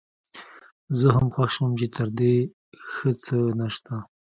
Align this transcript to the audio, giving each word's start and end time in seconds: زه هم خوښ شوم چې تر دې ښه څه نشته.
زه 0.97 1.07
هم 1.15 1.27
خوښ 1.33 1.49
شوم 1.55 1.71
چې 1.79 1.87
تر 1.97 2.07
دې 2.19 2.35
ښه 2.89 3.09
څه 3.23 3.35
نشته. 3.59 3.95